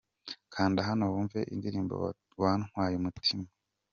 Kanda 0.53 0.79
hano 0.89 1.03
wumve 1.11 1.39
indirimbo 1.53 1.95
wantwaye 2.41 2.93
umutima. 2.97 3.47